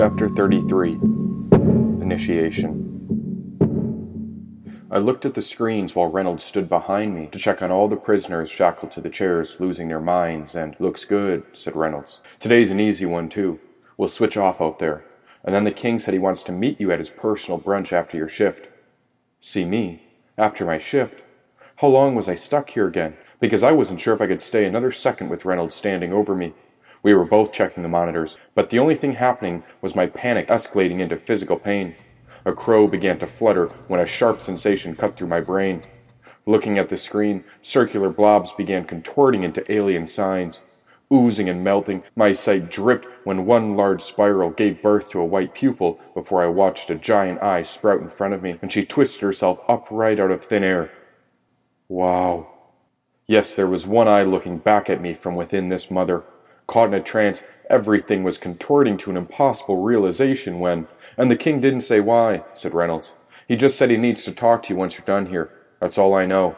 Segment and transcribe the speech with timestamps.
[0.00, 0.92] Chapter 33
[2.00, 2.86] Initiation
[4.90, 7.96] I looked at the screens while Reynolds stood behind me to check on all the
[7.96, 12.20] prisoners shackled to the chairs, losing their minds, and looks good, said Reynolds.
[12.38, 13.60] Today's an easy one, too.
[13.98, 15.04] We'll switch off out there.
[15.44, 18.16] And then the king said he wants to meet you at his personal brunch after
[18.16, 18.68] your shift.
[19.38, 20.04] See me?
[20.38, 21.20] After my shift?
[21.76, 23.18] How long was I stuck here again?
[23.38, 26.54] Because I wasn't sure if I could stay another second with Reynolds standing over me.
[27.02, 31.00] We were both checking the monitors, but the only thing happening was my panic escalating
[31.00, 31.94] into physical pain.
[32.44, 35.82] A crow began to flutter when a sharp sensation cut through my brain.
[36.46, 40.62] Looking at the screen, circular blobs began contorting into alien signs.
[41.12, 45.54] Oozing and melting, my sight dripped when one large spiral gave birth to a white
[45.54, 49.22] pupil before I watched a giant eye sprout in front of me, and she twisted
[49.22, 50.90] herself upright out of thin air.
[51.88, 52.48] Wow.
[53.26, 56.22] Yes, there was one eye looking back at me from within this mother.
[56.70, 60.86] Caught in a trance, everything was contorting to an impossible realization when.
[61.16, 63.14] And the king didn't say why, said Reynolds.
[63.48, 65.50] He just said he needs to talk to you once you're done here.
[65.80, 66.56] That's all I know.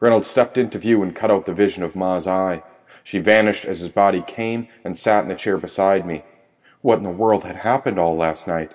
[0.00, 2.62] Reynolds stepped into view and cut out the vision of Ma's eye.
[3.02, 6.22] She vanished as his body came and sat in the chair beside me.
[6.82, 8.72] What in the world had happened all last night?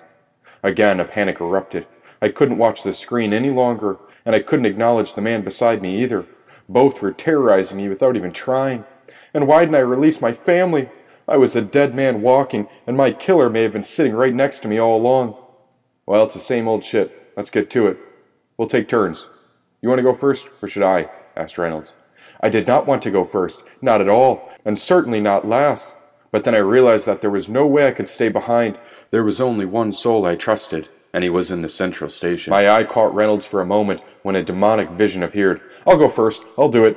[0.64, 1.86] Again, a panic erupted.
[2.20, 6.02] I couldn't watch the screen any longer, and I couldn't acknowledge the man beside me
[6.02, 6.26] either.
[6.68, 8.84] Both were terrorizing me without even trying.
[9.34, 10.88] And why didn't I release my family?
[11.28, 14.60] I was a dead man walking, and my killer may have been sitting right next
[14.60, 15.36] to me all along.
[16.06, 17.32] Well, it's the same old shit.
[17.36, 17.98] Let's get to it.
[18.56, 19.28] We'll take turns.
[19.80, 21.10] You want to go first, or should I?
[21.36, 21.94] asked Reynolds.
[22.40, 25.88] I did not want to go first, not at all, and certainly not last.
[26.30, 28.78] But then I realized that there was no way I could stay behind.
[29.10, 32.50] There was only one soul I trusted, and he was in the central station.
[32.50, 35.60] My eye caught Reynolds for a moment when a demonic vision appeared.
[35.86, 36.44] I'll go first.
[36.58, 36.96] I'll do it.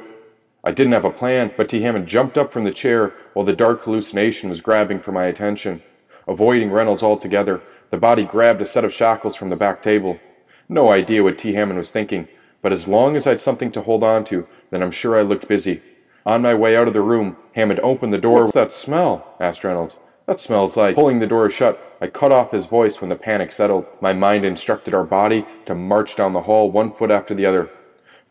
[0.66, 1.82] I didn't have a plan, but T.
[1.82, 5.84] Hammond jumped up from the chair while the dark hallucination was grabbing for my attention.
[6.28, 10.20] Avoiding Reynolds altogether, the body grabbed a set of shackles from the back table.
[10.68, 11.54] No idea what T.
[11.54, 12.28] Hammond was thinking,
[12.64, 15.48] but as long as I'd something to hold on to, then I'm sure I looked
[15.48, 15.84] busy.
[16.25, 18.42] On my way out of the room, Hammond opened the door.
[18.42, 19.36] What's that smell?
[19.40, 19.98] asked Reynolds.
[20.25, 20.96] That smells like.
[20.96, 23.88] Pulling the door shut, I cut off his voice when the panic settled.
[24.02, 27.70] My mind instructed our body to march down the hall one foot after the other.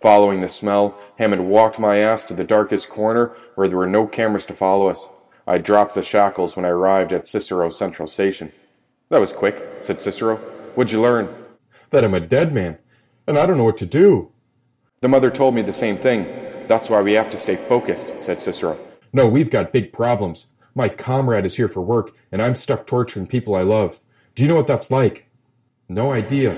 [0.05, 4.07] Following the smell, Hammond walked my ass to the darkest corner where there were no
[4.07, 5.09] cameras to follow us.
[5.47, 8.53] I dropped the shackles when I arrived at Cicero Central Station.
[9.09, 10.37] That was quick, said Cicero.
[10.75, 11.35] What'd you learn?
[11.89, 12.77] That I'm a dead man,
[13.27, 14.31] and I don't know what to do.
[15.01, 16.27] The mother told me the same thing.
[16.69, 18.79] That's why we have to stay focused, said Cicero.
[19.15, 20.49] No, we've got big problems.
[20.75, 24.01] My comrade is here for work, and I'm stuck torturing people I love.
[24.35, 25.31] Do you know what that's like?
[25.89, 26.53] No idea.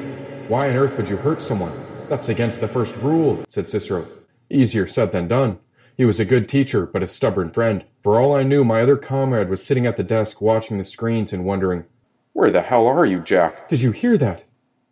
[0.49, 1.86] Why on earth would you hurt someone?
[2.09, 4.07] That's against the first rule, said Cicero.
[4.49, 5.59] Easier said than done.
[5.97, 7.85] He was a good teacher, but a stubborn friend.
[8.03, 11.33] For all I knew, my other comrade was sitting at the desk watching the screens
[11.33, 11.85] and wondering,
[12.33, 13.69] Where the hell are you, Jack?
[13.69, 14.45] Did you hear that?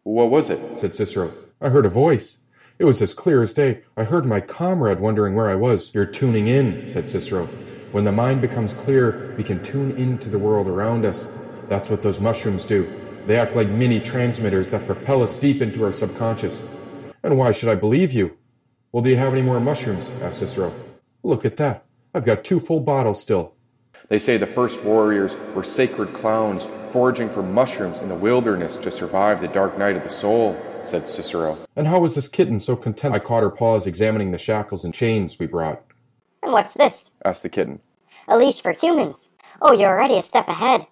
[0.02, 0.78] What was it?
[0.78, 1.32] said Cicero.
[1.60, 2.38] I heard a voice.
[2.78, 3.82] It was as clear as day.
[3.96, 5.94] I heard my comrade wondering where I was.
[5.94, 7.46] You're tuning in, said Cicero.
[7.92, 11.28] When the mind becomes clear, we can tune into the world around us.
[11.68, 12.92] That's what those mushrooms do.
[13.26, 16.60] They act like mini transmitters that propel us deep into our subconscious.
[17.24, 18.36] And why should I believe you?
[18.92, 20.10] Well, do you have any more mushrooms?
[20.20, 20.72] asked Cicero.
[21.22, 21.86] Look at that.
[22.12, 23.54] I've got two full bottles still.
[24.08, 28.90] They say the first warriors were sacred clowns, foraging for mushrooms in the wilderness to
[28.90, 31.56] survive the dark night of the soul, said Cicero.
[31.74, 33.14] And how was this kitten so content?
[33.14, 35.82] I caught her paws examining the shackles and chains we brought.
[36.42, 37.10] And what's this?
[37.24, 37.80] asked the kitten.
[38.28, 39.30] A leash for humans.
[39.62, 40.86] Oh, you're already a step ahead.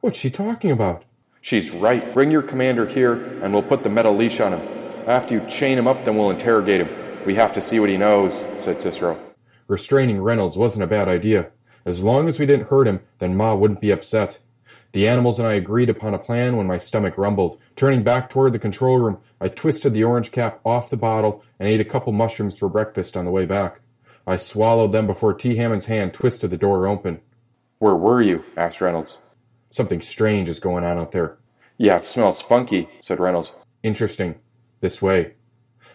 [0.00, 1.04] What's she talking about?
[1.42, 2.14] She's right.
[2.14, 3.12] Bring your commander here,
[3.42, 4.75] and we'll put the metal leash on him.
[5.06, 7.24] After you chain him up, then we'll interrogate him.
[7.24, 9.16] We have to see what he knows, said Cicero.
[9.68, 11.50] Restraining Reynolds wasn't a bad idea.
[11.84, 14.40] As long as we didn't hurt him, then Ma wouldn't be upset.
[14.90, 17.60] The animals and I agreed upon a plan when my stomach rumbled.
[17.76, 21.68] Turning back toward the control room, I twisted the orange cap off the bottle and
[21.68, 23.80] ate a couple mushrooms for breakfast on the way back.
[24.26, 25.54] I swallowed them before T.
[25.54, 27.20] Hammond's hand twisted the door open.
[27.78, 28.44] Where were you?
[28.56, 29.18] asked Reynolds.
[29.70, 31.38] Something strange is going on out there.
[31.78, 33.54] Yeah, it smells funky, said Reynolds.
[33.82, 34.40] Interesting.
[34.86, 35.34] This way.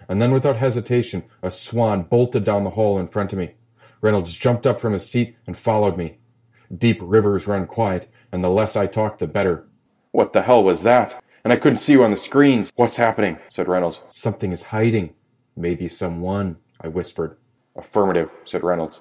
[0.10, 3.54] And then without hesitation, a swan bolted down the hall in front of me.
[4.02, 6.18] Reynolds jumped up from his seat and followed me.
[6.78, 9.66] Deep rivers run quiet, and the less I talk, the better.
[10.12, 11.24] What the hell was that?
[11.46, 12.70] And I couldn't see you on the screens.
[12.76, 13.40] What's happening?
[13.48, 14.04] said Reynolds.
[14.10, 15.14] Something is hiding.
[15.56, 17.38] Maybe someone, I whispered.
[17.78, 19.00] Affirmative, said Reynolds.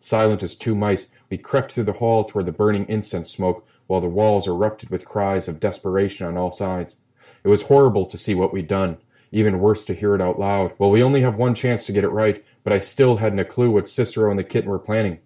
[0.00, 4.00] Silent as two mice, we crept through the hall toward the burning incense smoke, while
[4.00, 6.96] the walls erupted with cries of desperation on all sides.
[7.44, 8.98] It was horrible to see what we'd done.
[9.32, 10.72] Even worse to hear it out loud.
[10.78, 13.44] Well, we only have one chance to get it right, but I still hadn't a
[13.44, 15.18] clue what Cicero and the kitten were planning.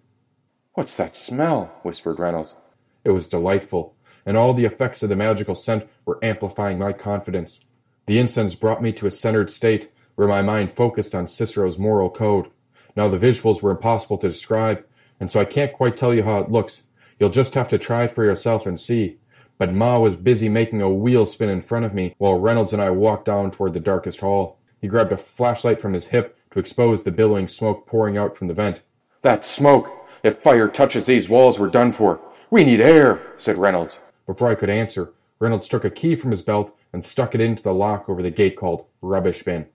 [0.73, 1.71] What's that smell?
[1.83, 2.57] whispered Reynolds.
[3.03, 3.95] It was delightful.
[4.25, 7.61] and all the effects of the magical scent were amplifying my confidence.
[8.07, 12.09] The incense brought me to a centered state where my mind focused on Cicero's moral
[12.09, 12.47] code.
[12.95, 14.83] Now the visuals were impossible to describe,
[15.19, 16.83] and so I can't quite tell you how it looks.
[17.19, 19.17] You'll just have to try it for yourself and see.
[19.57, 22.81] But Ma was busy making a wheel spin in front of me while Reynolds and
[22.81, 24.59] I walked down toward the darkest hall.
[24.81, 28.47] He grabbed a flashlight from his hip to expose the billowing smoke pouring out from
[28.47, 28.81] the vent.
[29.21, 29.89] That smoke!
[30.23, 32.19] If fire touches these walls, we're done for.
[32.49, 33.99] We need air, said Reynolds.
[34.25, 37.61] Before I could answer, Reynolds took a key from his belt and stuck it into
[37.61, 39.67] the lock over the gate called Rubbish Bin.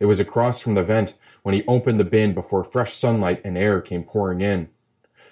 [0.00, 3.56] It was across from the vent when he opened the bin before fresh sunlight and
[3.56, 4.68] air came pouring in.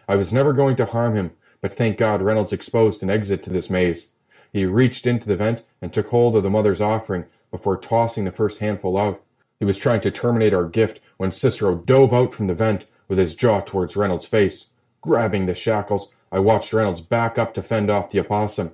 [0.07, 3.51] I was never going to harm him, but thank God Reynolds exposed an exit to
[3.51, 4.13] this maze.
[4.53, 8.33] He reached into the vent and took hold of the mother's offering before tossing the
[8.33, 9.23] first handful out.
[9.59, 13.19] He was trying to terminate our gift when Cicero dove out from the vent with
[13.19, 14.67] his jaw towards Reynolds' face.
[15.03, 18.73] Grabbing the shackles, I watched Reynolds back up to fend off the opossum.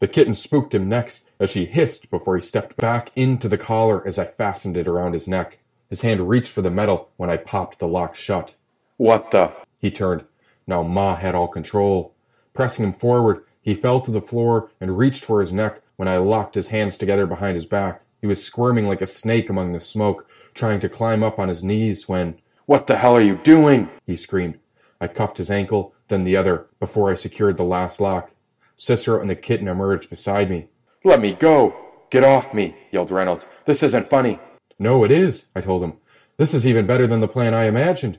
[0.00, 4.06] The kitten spooked him next as she hissed before he stepped back into the collar
[4.06, 5.58] as I fastened it around his neck.
[5.90, 8.54] His hand reached for the metal when I popped the lock shut.
[8.96, 9.52] What the?
[9.78, 10.24] He turned.
[10.66, 12.14] Now Ma had all control.
[12.58, 16.16] Pressing him forward, he fell to the floor and reached for his neck when I
[16.16, 18.02] locked his hands together behind his back.
[18.20, 21.62] He was squirming like a snake among the smoke, trying to climb up on his
[21.62, 23.88] knees when, What the hell are you doing?
[24.06, 24.58] he screamed.
[25.00, 28.32] I cuffed his ankle, then the other, before I secured the last lock.
[28.74, 30.66] Cicero and the kitten emerged beside me.
[31.04, 31.76] Let me go!
[32.10, 32.74] Get off me!
[32.90, 33.46] yelled Reynolds.
[33.66, 34.40] This isn't funny.
[34.80, 35.92] No, it is, I told him.
[36.38, 38.18] This is even better than the plan I imagined.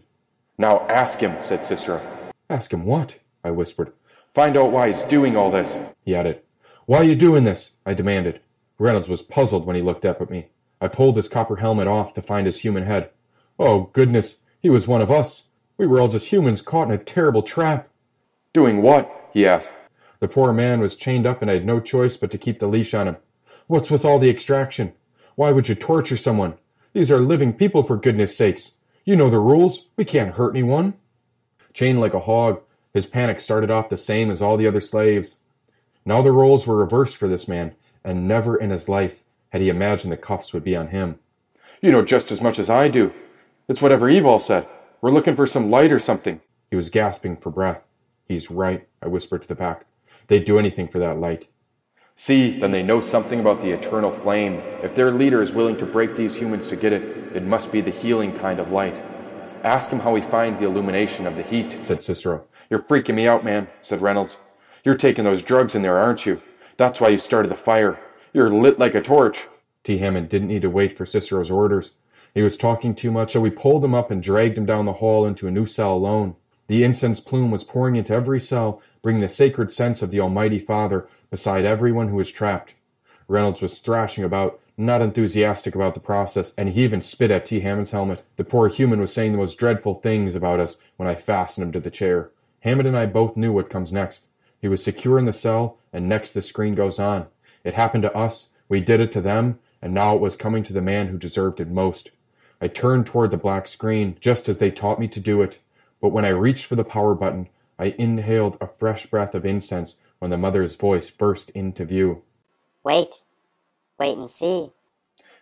[0.58, 2.00] Now ask him, said Cicero.
[2.50, 3.20] Ask him what?
[3.44, 3.92] I whispered.
[4.34, 6.42] Find out why he's doing all this, he added.
[6.86, 7.78] Why are you doing this?
[7.86, 8.42] I demanded.
[8.78, 10.48] Reynolds was puzzled when he looked up at me.
[10.82, 13.10] I pulled his copper helmet off to find his human head.
[13.58, 15.50] Oh, goodness, he was one of us.
[15.78, 17.90] We were all just humans caught in a terrible trap.
[18.54, 19.30] Doing what?
[19.34, 19.72] he asked.
[20.20, 22.68] The poor man was chained up and I had no choice but to keep the
[22.68, 23.18] leash on him.
[23.68, 24.94] What's with all the extraction?
[25.36, 26.56] Why would you torture someone?
[26.94, 28.72] These are living people, for goodness sakes.
[29.06, 29.90] You know the rules.
[29.96, 30.96] We can't hurt anyone.
[31.74, 32.62] Chained like a hog,
[32.94, 35.38] his panic started off the same as all the other slaves.
[36.06, 39.70] Now the roles were reversed for this man, and never in his life had he
[39.70, 41.20] imagined the cuffs would be on him.
[41.82, 43.14] You know just as much as I do.
[43.68, 44.68] It's whatever Evol said.
[45.02, 46.42] We're looking for some light or something.
[46.70, 47.84] He was gasping for breath.
[48.28, 49.86] He's right, I whispered to the pack.
[50.28, 51.48] They'd do anything for that light.
[52.16, 54.56] See, then they know something about the eternal flame.
[54.84, 57.02] If their leader is willing to break these humans to get it,
[57.34, 59.02] it must be the healing kind of light.
[59.64, 62.46] Ask him how we find the illumination of the heat, said Cicero.
[62.70, 64.38] You're freaking me out, man, said Reynolds.
[64.84, 66.42] You're taking those drugs in there, aren't you?
[66.78, 68.00] That's why you started the fire.
[68.32, 69.48] You're lit like a torch.
[69.84, 69.98] T.
[69.98, 71.92] Hammond didn't need to wait for Cicero's orders.
[72.34, 74.94] He was talking too much, so we pulled him up and dragged him down the
[74.94, 76.36] hall into a new cell alone.
[76.68, 80.60] The incense plume was pouring into every cell, bringing the sacred sense of the Almighty
[80.60, 82.76] Father beside everyone who was trapped.
[83.28, 87.62] Reynolds was thrashing about, not enthusiastic about the process, and he even spit at T.
[87.62, 88.24] Hammond's helmet.
[88.36, 91.72] The poor human was saying the most dreadful things about us when I fastened him
[91.74, 92.30] to the chair.
[92.62, 94.28] Hammond and I both knew what comes next.
[94.60, 97.28] He was secure in the cell, and next the screen goes on.
[97.64, 100.74] It happened to us, we did it to them, and now it was coming to
[100.74, 102.12] the man who deserved it most.
[102.62, 105.60] I turned toward the black screen, just as they taught me to do it,
[106.02, 109.96] but when I reached for the power button, I inhaled a fresh breath of incense
[110.20, 112.24] when the mother's voice burst into view.
[112.84, 113.10] Wait.
[113.98, 114.72] Wait and see.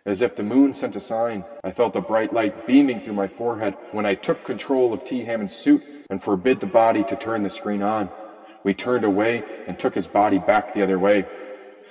[0.08, 3.28] As if the moon sent a sign, I felt the bright light beaming through my
[3.28, 5.22] forehead when I took control of T.
[5.22, 8.08] Hammond's suit and forbid the body to turn the screen on.
[8.64, 11.26] We turned away and took his body back the other way.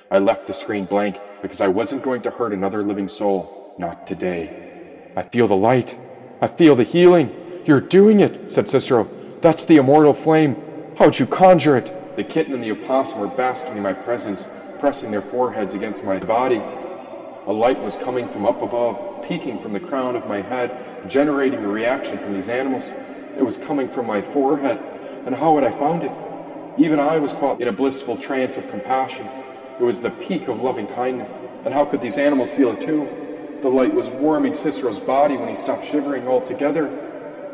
[0.09, 3.75] I left the screen blank because I wasn't going to hurt another living soul.
[3.77, 5.11] Not today.
[5.15, 5.95] I feel the light.
[6.41, 7.61] I feel the healing.
[7.65, 9.07] You're doing it, said Cicero.
[9.41, 10.55] That's the immortal flame.
[10.97, 12.15] How'd you conjure it?
[12.15, 14.47] The kitten and the opossum were basking in my presence,
[14.79, 16.63] pressing their foreheads against my body.
[17.47, 21.63] A light was coming from up above, peeking from the crown of my head, generating
[21.63, 22.89] a reaction from these animals.
[23.37, 24.77] It was coming from my forehead,
[25.25, 26.11] and how had I found it?
[26.77, 29.29] Even I was caught in a blissful trance of compassion.
[29.79, 33.07] It was the peak of loving kindness, and how could these animals feel it too?
[33.61, 36.87] The light was warming Cicero's body when he stopped shivering altogether.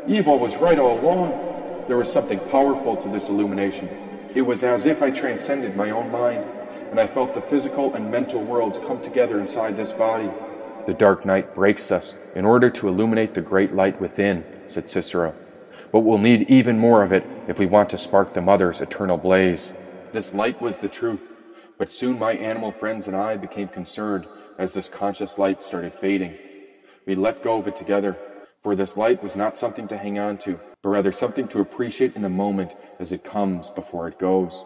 [0.08, 1.84] Evol was right all along.
[1.86, 3.88] There was something powerful to this illumination.
[4.34, 6.44] It was as if I transcended my own mind,
[6.94, 10.30] and I felt the physical and mental worlds come together inside this body.
[10.86, 15.34] The dark night breaks us in order to illuminate the great light within, said Cicero.
[15.90, 19.16] But we'll need even more of it if we want to spark the Mother's eternal
[19.16, 19.72] blaze.
[20.12, 21.24] This light was the truth,
[21.78, 26.38] but soon my animal friends and I became concerned as this conscious light started fading.
[27.06, 28.16] We let go of it together,
[28.62, 32.14] for this light was not something to hang on to, but rather something to appreciate
[32.14, 32.70] in the moment
[33.00, 34.62] as it comes before it goes.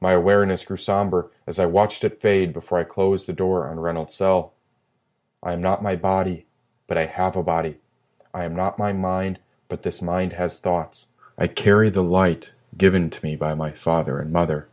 [0.00, 3.80] My awareness grew somber as I watched it fade before I closed the door on
[3.80, 4.54] Reynolds' cell.
[5.42, 6.46] I am not my body,
[6.86, 7.76] but I have a body.
[8.32, 11.08] I am not my mind, but this mind has thoughts.
[11.36, 14.68] I carry the light given to me by my father and mother.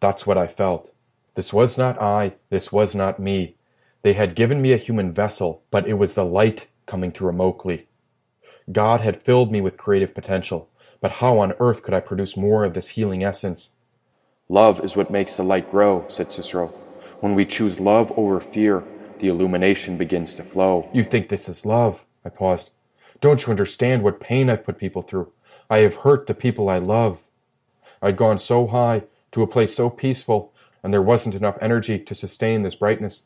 [0.00, 0.92] That's what I felt.
[1.34, 3.56] This was not I, this was not me.
[4.02, 7.86] They had given me a human vessel, but it was the light coming to remotely.
[8.72, 10.68] God had filled me with creative potential,
[11.00, 13.70] but how on earth could I produce more of this healing essence?
[14.50, 16.66] Love is what makes the light grow, said Cicero.
[17.20, 18.82] When we choose love over fear,
[19.20, 20.90] the illumination begins to flow.
[20.92, 22.04] You think this is love?
[22.24, 22.72] I paused.
[23.20, 25.30] Don't you understand what pain I've put people through?
[25.70, 27.22] I have hurt the people I love.
[28.02, 30.52] I'd gone so high, to a place so peaceful,
[30.82, 33.22] and there wasn't enough energy to sustain this brightness.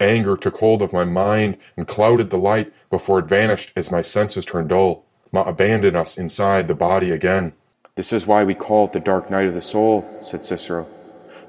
[0.00, 4.02] Anger took hold of my mind and clouded the light before it vanished as my
[4.02, 5.04] senses turned dull.
[5.30, 7.52] Ma abandoned us inside the body again.
[7.96, 10.88] This is why we call it the dark night of the soul, said Cicero.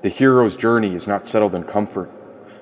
[0.04, 2.12] The hero's journey is not settled in comfort.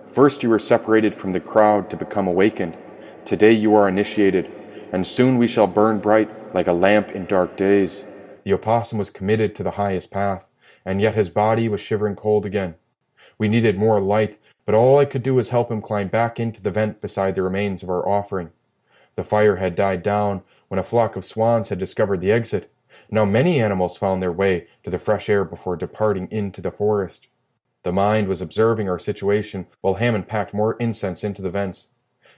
[0.07, 2.77] First you are separated from the crowd to become awakened.
[3.25, 4.49] Today you are initiated,
[4.93, 8.05] and soon we shall burn bright like a lamp in dark days.
[8.45, 10.47] The opossum was committed to the highest path,
[10.85, 12.75] and yet his body was shivering cold again.
[13.37, 16.61] We needed more light, but all I could do was help him climb back into
[16.61, 18.51] the vent beside the remains of our offering.
[19.17, 22.72] The fire had died down when a flock of swans had discovered the exit.
[23.09, 27.27] Now many animals found their way to the fresh air before departing into the forest.
[27.83, 31.87] The mind was observing our situation while Hammond packed more incense into the vents.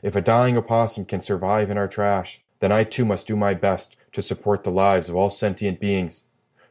[0.01, 3.53] If a dying opossum can survive in our trash, then I too must do my
[3.53, 6.24] best to support the lives of all sentient beings.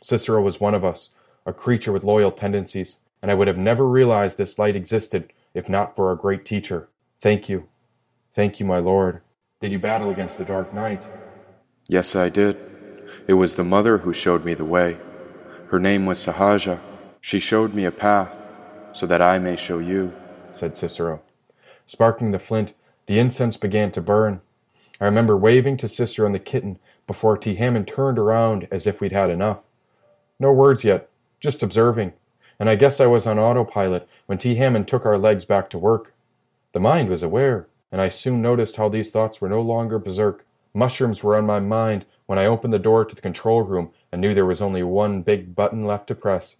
[0.02, 1.14] Cicero was one of us,
[1.46, 5.68] a creature with loyal tendencies, and I would have never realized this light existed if
[5.68, 6.88] not for our great teacher.
[7.20, 7.68] Thank you.
[8.32, 9.22] Thank you, my lord.
[9.60, 11.06] Did you battle against the dark night?
[11.88, 12.73] Yes, I did.
[13.26, 14.98] It was the mother who showed me the way.
[15.68, 16.80] Her name was Sahaja.
[17.22, 18.30] She showed me a path
[18.92, 20.12] so that I may show you,
[20.52, 21.22] said Cicero.
[21.86, 22.74] Sparking the flint,
[23.06, 24.42] the incense began to burn.
[25.00, 27.54] I remember waving to Cicero and the kitten before T.
[27.54, 29.62] Hammond turned around as if we'd had enough.
[30.38, 31.08] No words yet,
[31.40, 32.12] just observing,
[32.58, 34.56] and I guess I was on autopilot when T.
[34.56, 36.12] Hammond took our legs back to work.
[36.72, 40.44] The mind was aware, and I soon noticed how these thoughts were no longer berserk.
[40.74, 44.20] Mushrooms were on my mind when I opened the door to the control room and
[44.20, 46.56] knew there was only one big button left to press.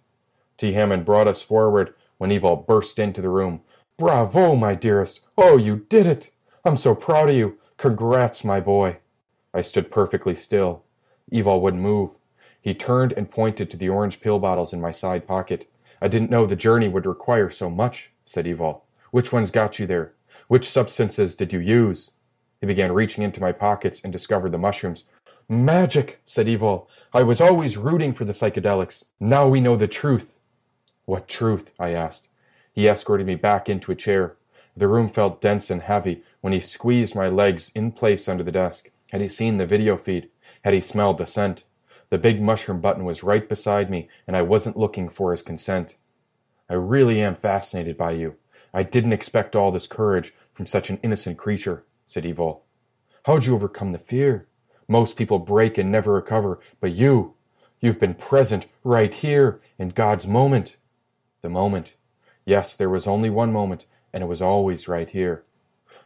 [0.57, 0.71] T.
[0.71, 3.61] Hammond brought us forward when Evol burst into the room.
[3.97, 5.19] Bravo, my dearest!
[5.37, 6.31] Oh, you did it!
[6.63, 7.57] I'm so proud of you!
[7.77, 8.97] Congrats, my boy!
[9.53, 10.83] I stood perfectly still.
[11.31, 12.11] Evol wouldn't move.
[12.61, 15.69] He turned and pointed to the orange pill bottles in my side pocket.
[16.01, 18.81] I didn't know the journey would require so much, said Evol.
[19.11, 20.13] Which ones got you there?
[20.47, 22.11] Which substances did you use?
[22.59, 25.03] He began reaching into my pockets and discovered the mushrooms.
[25.47, 26.87] Magic, said Evol.
[27.13, 29.05] I was always rooting for the psychedelics.
[29.19, 30.37] Now we know the truth.
[31.05, 31.71] What truth?
[31.79, 32.27] I asked.
[32.73, 34.35] He escorted me back into a chair.
[34.75, 38.51] The room felt dense and heavy when he squeezed my legs in place under the
[38.51, 38.89] desk.
[39.11, 40.29] Had he seen the video feed?
[40.63, 41.63] Had he smelled the scent?
[42.09, 45.95] The big mushroom button was right beside me, and I wasn't looking for his consent.
[46.69, 48.35] I really am fascinated by you.
[48.73, 52.61] I didn't expect all this courage from such an innocent creature, said Evol.
[53.25, 54.47] How'd you overcome the fear?
[54.87, 57.33] Most people break and never recover, but you,
[57.81, 60.75] you've been present right here in God's moment.
[61.41, 61.93] The moment.
[62.45, 65.43] Yes, there was only one moment, and it was always right here.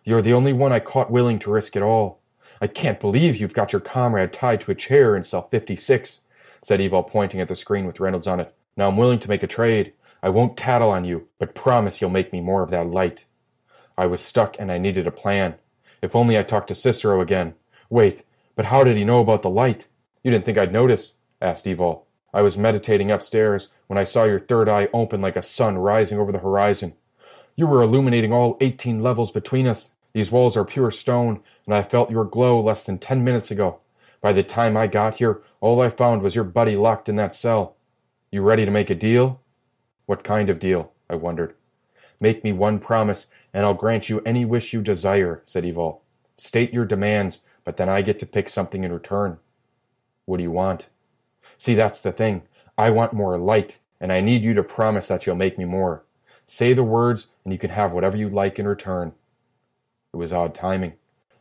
[0.03, 2.21] You're the only one I caught willing to risk it all.
[2.61, 6.21] I can't believe you've got your comrade tied to a chair in cell 56,
[6.63, 8.53] said Evol, pointing at the screen with Reynolds on it.
[8.75, 9.93] Now I'm willing to make a trade.
[10.23, 13.25] I won't tattle on you, but promise you'll make me more of that light.
[13.97, 15.55] I was stuck and I needed a plan.
[16.01, 17.55] If only I talked to Cicero again.
[17.89, 18.23] Wait,
[18.55, 19.87] but how did he know about the light?
[20.23, 21.13] You didn't think I'd notice?
[21.41, 22.03] asked Evol.
[22.33, 26.19] I was meditating upstairs when I saw your third eye open like a sun rising
[26.19, 26.93] over the horizon.
[27.55, 29.91] You were illuminating all eighteen levels between us.
[30.13, 33.79] These walls are pure stone, and I felt your glow less than ten minutes ago.
[34.21, 37.35] By the time I got here, all I found was your buddy locked in that
[37.35, 37.75] cell.
[38.31, 39.41] You ready to make a deal?
[40.05, 40.91] What kind of deal?
[41.09, 41.55] I wondered.
[42.19, 45.99] Make me one promise, and I'll grant you any wish you desire, said Evol.
[46.37, 49.37] State your demands, but then I get to pick something in return.
[50.25, 50.87] What do you want?
[51.57, 52.43] See, that's the thing.
[52.77, 56.03] I want more light, and I need you to promise that you'll make me more.
[56.45, 59.13] Say the words, and you can have whatever you like in return.
[60.13, 60.93] It was odd timing.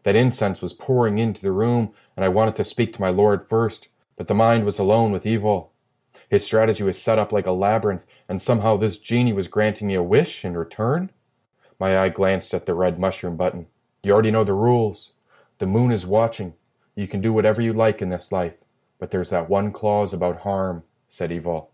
[0.02, 3.47] That incense was pouring into the room, and I wanted to speak to my lord
[3.47, 5.68] first, but the mind was alone with Evol.
[6.28, 9.94] His strategy was set up like a labyrinth, and somehow this genie was granting me
[9.94, 11.11] a wish in return?
[11.80, 13.66] My eye glanced at the red mushroom button.
[14.02, 15.12] You already know the rules.
[15.58, 16.54] The moon is watching.
[16.94, 18.56] You can do whatever you like in this life,
[18.99, 21.68] but there's that one clause about harm, said Evol.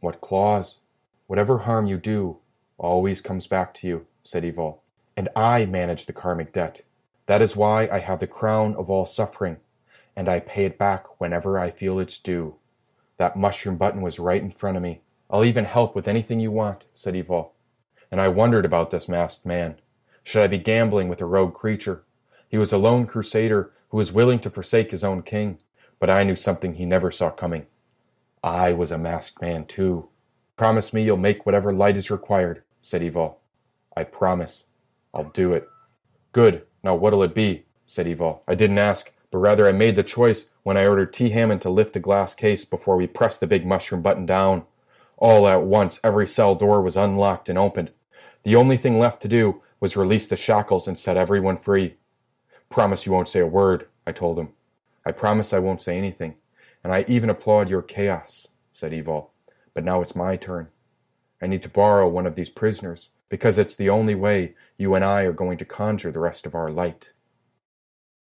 [0.00, 0.80] What clause?
[1.26, 2.38] Whatever harm you do
[2.76, 4.78] always comes back to you, said Evol.
[5.16, 6.82] And I manage the karmic debt.
[7.26, 9.58] That is why I have the crown of all suffering,
[10.14, 12.56] and I pay it back whenever I feel it's due.
[13.16, 15.00] That mushroom button was right in front of me.
[15.30, 17.50] I'll even help with anything you want, said Evol.
[18.10, 19.76] And I wondered about this masked man.
[20.22, 22.04] Should I be gambling with a rogue creature?
[22.48, 25.58] He was a lone crusader who was willing to forsake his own king,
[25.98, 27.66] but I knew something he never saw coming.
[28.42, 30.08] I was a masked man too.
[30.56, 33.36] Promise me you'll make whatever light is required, said Evol.
[33.96, 34.64] I promise.
[35.12, 35.68] I'll do it.
[36.32, 36.62] Good.
[36.82, 37.64] Now what'll it be?
[37.86, 38.40] said Evol.
[38.46, 41.30] I didn't ask, but rather I made the choice when I ordered T.
[41.30, 44.62] Hammond to lift the glass case before we pressed the big mushroom button down.
[45.16, 47.90] All at once, every cell door was unlocked and opened.
[48.44, 51.96] The only thing left to do was release the shackles and set everyone free.
[52.68, 54.50] Promise you won't say a word, I told him.
[55.04, 56.36] I promise I won't say anything,
[56.84, 59.30] and I even applaud your chaos, said Evol.
[59.74, 60.68] But now it's my turn.
[61.42, 65.04] I need to borrow one of these prisoners, because it's the only way you and
[65.04, 67.10] I are going to conjure the rest of our light.